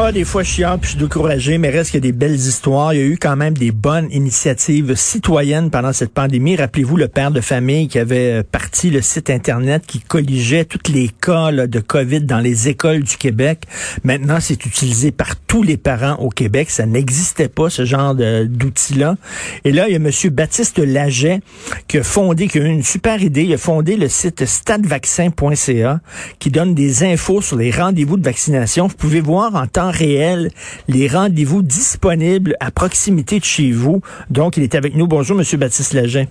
[0.00, 2.36] Ah, des fois chiant, puis je suis découragé, mais reste qu'il y a des belles
[2.36, 2.94] histoires.
[2.94, 6.54] Il y a eu quand même des bonnes initiatives citoyennes pendant cette pandémie.
[6.54, 10.92] Rappelez-vous le père de famille qui avait euh, parti le site Internet qui colligeait tous
[10.92, 13.64] les cas là, de COVID dans les écoles du Québec.
[14.04, 16.70] Maintenant, c'est utilisé par tous les parents au Québec.
[16.70, 19.16] Ça n'existait pas, ce genre d'outil-là.
[19.64, 20.10] Et là, il y a M.
[20.30, 21.40] Baptiste Laget
[21.88, 23.42] qui a fondé, qui a eu une super idée.
[23.42, 26.00] Il a fondé le site stadvaccin.ca
[26.38, 28.86] qui donne des infos sur les rendez-vous de vaccination.
[28.86, 30.50] Vous pouvez voir en temps réel
[30.88, 34.00] les rendez-vous disponibles à proximité de chez vous.
[34.30, 35.06] Donc, il est avec nous.
[35.06, 36.28] Bonjour, Monsieur Baptiste Laget.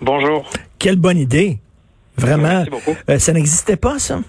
[0.00, 0.48] Bonjour.
[0.78, 1.58] Quelle bonne idée.
[2.16, 2.64] Vraiment.
[2.64, 2.96] Merci beaucoup.
[3.10, 4.20] Euh, ça n'existait pas, ça?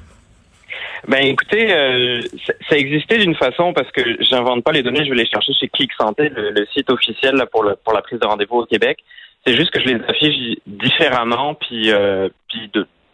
[1.07, 5.09] Ben écoutez, euh, ça, ça existait d'une façon parce que j'invente pas les données, je
[5.09, 8.01] vais les chercher chez Clic Santé, le, le site officiel là, pour, le, pour la
[8.01, 8.97] prise de rendez-vous au Québec.
[9.45, 12.69] C'est juste que je les affiche différemment, puis, euh, puis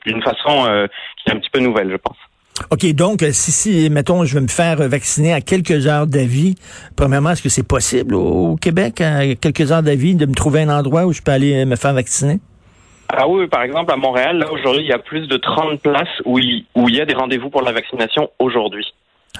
[0.08, 0.88] d'une façon euh,
[1.18, 2.18] qui est un petit peu nouvelle, je pense.
[2.70, 6.56] OK, donc, euh, si, si, mettons, je veux me faire vacciner à quelques heures d'avis,
[6.96, 10.70] premièrement, est-ce que c'est possible au, Québec, à quelques heures d'avis, de me trouver un
[10.70, 12.40] endroit où je peux aller euh, me faire vacciner?
[13.09, 16.08] Ah oui, par exemple, à Montréal, là aujourd'hui, il y a plus de 30 places
[16.26, 18.86] où il, où il y a des rendez-vous pour la vaccination aujourd'hui.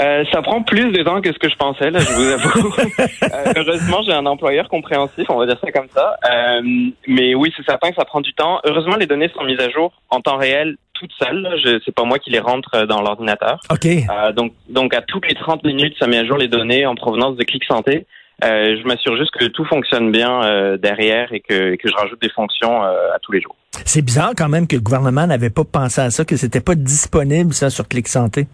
[0.00, 2.74] Euh, ça prend plus de temps que ce que je pensais, là, je vous avoue.
[3.22, 6.16] Euh, heureusement, j'ai un employeur compréhensif, on va dire ça comme ça.
[6.30, 6.60] Euh,
[7.06, 8.60] mais oui, c'est certain que ça prend du temps.
[8.64, 11.42] Heureusement, les données sont mises à jour en temps réel toutes seules.
[11.42, 11.56] là.
[11.56, 13.58] Je c'est pas moi qui les rentre euh, dans l'ordinateur.
[13.70, 13.86] OK.
[13.86, 16.94] Euh, donc, donc à toutes les 30 minutes, ça met à jour les données en
[16.94, 18.06] provenance de Clic Santé.
[18.42, 22.20] Euh, je m'assure juste que tout fonctionne bien euh, derrière et que, que je rajoute
[22.20, 23.54] des fonctions euh, à tous les jours.
[23.84, 26.74] C'est bizarre quand même que le gouvernement n'avait pas pensé à ça, que c'était pas
[26.74, 28.46] disponible, ça, sur Clic Santé.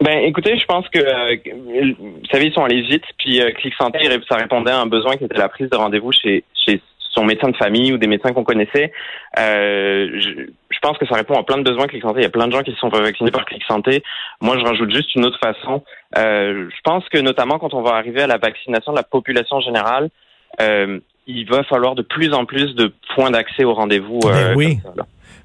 [0.00, 1.36] Ben, écoutez, je pense que, euh,
[1.98, 3.98] vous savez, ils sont allés vite, puis euh, Clic Santé,
[4.28, 6.80] ça répondait à un besoin qui était la prise de rendez-vous chez, chez
[7.14, 8.92] son médecin de famille ou des médecins qu'on connaissait.
[9.38, 10.30] Euh, je,
[10.70, 12.20] je pense que ça répond à plein de besoins Clic Santé.
[12.20, 14.02] Il y a plein de gens qui se sont pas vaccinés par Clic Santé.
[14.40, 15.84] Moi, je rajoute juste une autre façon.
[16.18, 19.60] Euh, je pense que notamment quand on va arriver à la vaccination de la population
[19.60, 20.08] générale,
[20.60, 24.18] euh, il va falloir de plus en plus de points d'accès au rendez-vous.
[24.20, 24.78] Ben euh, oui.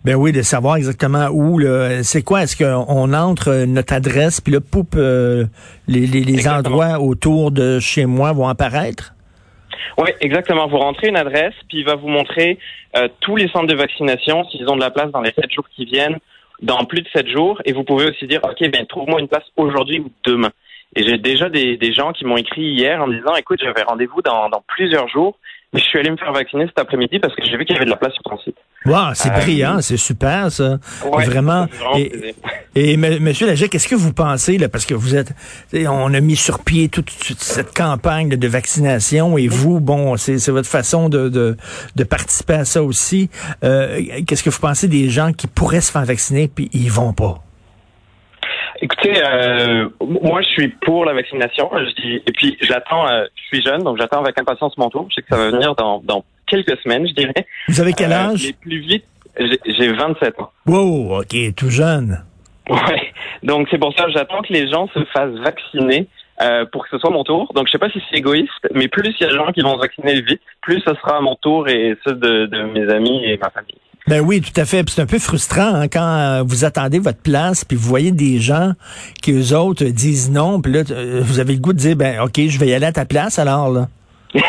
[0.03, 1.59] Ben oui, de savoir exactement où.
[2.01, 2.43] C'est quoi?
[2.43, 5.45] Est-ce qu'on entre euh, notre adresse, puis là, poup, euh,
[5.87, 9.13] les, les, les endroits autour de chez moi vont apparaître?
[9.97, 10.67] Oui, exactement.
[10.67, 12.59] Vous rentrez une adresse, puis il va vous montrer
[12.95, 15.67] euh, tous les centres de vaccination, s'ils ont de la place dans les sept jours
[15.75, 16.17] qui viennent,
[16.61, 17.61] dans plus de sept jours.
[17.65, 20.51] Et vous pouvez aussi dire, OK, ben trouve-moi une place aujourd'hui ou demain.
[20.95, 24.21] Et j'ai déjà des, des gens qui m'ont écrit hier en disant, écoute, j'avais rendez-vous
[24.21, 25.37] dans, dans plusieurs jours,
[25.73, 27.77] mais je suis allé me faire vacciner cet après-midi parce que j'ai vu qu'il y
[27.77, 28.57] avait de la place sur ton site.
[28.87, 30.77] Wow, c'est Euh, brillant, c'est super, ça.
[31.05, 31.67] Ouais, Vraiment.
[31.97, 32.33] Et-.
[32.79, 33.17] Et M.
[33.21, 35.33] Monsieur Laget, qu'est-ce que vous pensez, là, parce que vous êtes,
[35.73, 40.37] on a mis sur pied toute, toute cette campagne de, vaccination et vous, bon, c'est
[40.37, 41.57] c'est votre façon de, de,
[41.95, 43.31] de participer à ça aussi.
[43.63, 47.13] Euh, qu'est-ce que vous pensez des gens qui pourraient se faire vacciner puis ils vont
[47.13, 47.39] pas?
[48.79, 51.71] Écoutez, euh, moi je suis pour la vaccination.
[51.73, 55.07] Je dis, et puis j'attends, euh, je suis jeune, donc j'attends avec impatience mon tour.
[55.09, 57.45] Je sais que ça va venir dans, dans quelques semaines, je dirais.
[57.67, 58.43] Vous avez quel Euh, âge?
[58.45, 59.03] mais plus vite,
[59.39, 60.49] J'ai 27 ans.
[60.65, 62.23] Wow, OK, tout jeune.
[62.69, 63.13] Ouais.
[63.43, 66.07] Donc c'est pour ça que j'attends que les gens se fassent vacciner
[66.41, 67.51] euh, pour que ce soit mon tour.
[67.55, 69.61] Donc je sais pas si c'est égoïste, mais plus il y a de gens qui
[69.61, 72.91] vont se vacciner vite, plus ce sera à mon tour et ceux de, de mes
[72.91, 73.75] amis et ma famille.
[74.07, 74.87] Ben oui, tout à fait.
[74.89, 78.39] C'est un peu frustrant hein, quand euh, vous attendez votre place, puis vous voyez des
[78.39, 78.71] gens
[79.21, 82.21] qui eux autres disent non, puis là euh, vous avez le goût de dire ben
[82.21, 83.87] ok, je vais y aller à ta place alors là.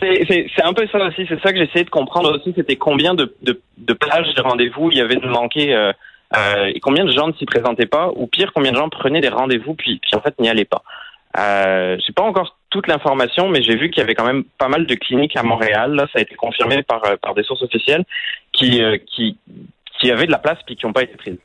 [0.00, 1.26] c'est un peu ça aussi.
[1.28, 2.52] C'est ça que j'essayais de comprendre aussi.
[2.56, 5.92] C'était combien de, de, de plages de rendez-vous il y avait de manquer euh,
[6.36, 9.20] euh, et combien de gens ne s'y présentaient pas, ou pire, combien de gens prenaient
[9.20, 10.82] des rendez-vous puis, puis en fait n'y allaient pas.
[11.38, 14.68] Euh, j'ai pas encore toute l'information, mais j'ai vu qu'il y avait quand même pas
[14.68, 15.92] mal de cliniques à Montréal.
[15.92, 18.04] Là, ça a été confirmé par, euh, par des sources officielles
[18.52, 19.36] qui, euh, qui,
[20.00, 21.38] qui avaient de la place puis qui n'ont pas été prises.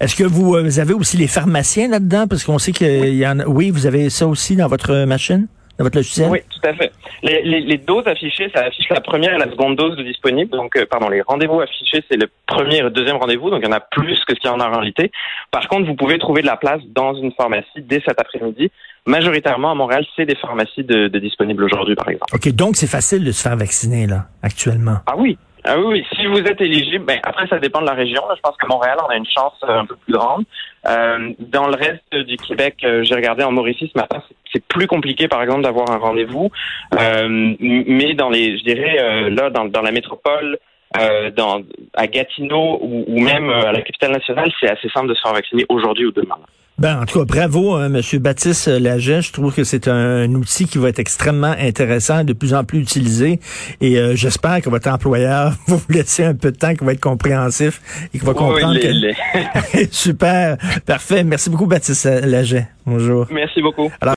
[0.00, 2.26] Est-ce que vous, vous, avez aussi les pharmaciens là-dedans?
[2.28, 3.44] Parce qu'on sait qu'il y en a.
[3.44, 5.48] Oui, vous avez ça aussi dans votre machine?
[5.78, 6.30] Dans votre logiciel?
[6.30, 6.92] Oui, tout à fait.
[7.22, 10.50] Les, les, les, doses affichées, ça affiche la première et la seconde dose de disponible.
[10.50, 13.50] Donc, euh, pardon, les rendez-vous affichés, c'est le premier et le deuxième rendez-vous.
[13.50, 15.10] Donc, il y en a plus que ce qu'il y en a en réalité.
[15.50, 18.70] Par contre, vous pouvez trouver de la place dans une pharmacie dès cet après-midi.
[19.06, 22.34] Majoritairement, à Montréal, c'est des pharmacies de, de disponibles aujourd'hui, par exemple.
[22.34, 24.98] OK, donc c'est facile de se faire vacciner, là, actuellement.
[25.06, 28.22] Ah oui, ah oui, si vous êtes éligible, ben après ça dépend de la région.
[28.36, 30.44] je pense que Montréal, on a une chance euh, un peu plus grande.
[30.86, 34.22] Euh, dans le reste du Québec, euh, j'ai regardé en Mauricie ce matin,
[34.52, 36.50] c'est plus compliqué, par exemple, d'avoir un rendez-vous.
[36.92, 40.58] Euh, mais dans les, je dirais là, dans, la métropole,
[41.34, 41.62] dans
[41.94, 45.64] à Gatineau ou même à la capitale nationale, c'est assez simple de se faire vacciner
[45.70, 46.36] aujourd'hui ou demain.
[46.76, 49.22] Ben, en tout cas, bravo, hein, Monsieur Baptiste Laget.
[49.22, 52.80] Je trouve que c'est un, outil qui va être extrêmement intéressant, de plus en plus
[52.80, 53.38] utilisé.
[53.80, 56.92] Et euh, j'espère que votre employeur va vous laisser un peu de temps, qu'il va
[56.92, 57.80] être compréhensif
[58.12, 59.88] et qu'il va comprendre que...
[59.92, 61.22] Super, parfait.
[61.22, 62.66] Merci beaucoup, Baptiste Laget.
[62.86, 63.26] Bonjour.
[63.30, 63.90] Merci beaucoup.
[64.00, 64.12] Alors,